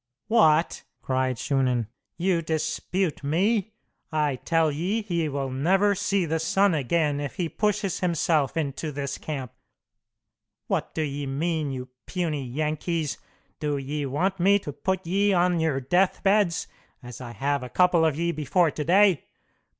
"What!" 0.25 0.83
cried 1.03 1.37
Shunan. 1.37 1.85
"You 2.17 2.41
dispute 2.41 3.23
me? 3.23 3.71
I 4.11 4.37
tell 4.37 4.71
ye 4.71 5.03
he 5.03 5.29
will 5.29 5.51
never 5.51 5.93
see 5.93 6.25
the 6.25 6.39
sun 6.39 6.73
again 6.73 7.19
if 7.19 7.35
he 7.35 7.47
pushes 7.47 7.99
himself 7.99 8.57
into 8.57 8.91
this 8.91 9.19
camp. 9.19 9.51
What 10.65 10.95
do 10.95 11.03
ye 11.03 11.27
mean, 11.27 11.69
you 11.71 11.89
puny 12.07 12.43
Yankees? 12.45 13.19
Do 13.59 13.77
ye 13.77 14.07
want 14.07 14.39
me 14.39 14.57
to 14.57 14.73
put 14.73 15.05
ye 15.05 15.33
on 15.33 15.59
your 15.59 15.79
death 15.79 16.23
beds, 16.23 16.65
as 17.03 17.21
I 17.21 17.33
have 17.33 17.61
a 17.61 17.69
couple 17.69 18.03
of 18.03 18.17
ye 18.17 18.31
before 18.31 18.71
to 18.71 18.83
day? 18.83 19.25